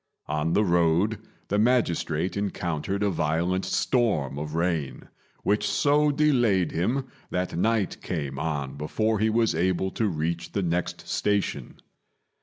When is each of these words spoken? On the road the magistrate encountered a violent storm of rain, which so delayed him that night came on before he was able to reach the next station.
On 0.25 0.53
the 0.53 0.63
road 0.65 1.19
the 1.49 1.59
magistrate 1.59 2.35
encountered 2.35 3.03
a 3.03 3.11
violent 3.11 3.65
storm 3.65 4.39
of 4.39 4.55
rain, 4.55 5.09
which 5.43 5.69
so 5.69 6.09
delayed 6.09 6.71
him 6.71 7.05
that 7.29 7.55
night 7.55 8.01
came 8.01 8.39
on 8.39 8.77
before 8.77 9.19
he 9.19 9.29
was 9.29 9.53
able 9.53 9.91
to 9.91 10.07
reach 10.07 10.53
the 10.53 10.63
next 10.63 11.07
station. 11.07 11.75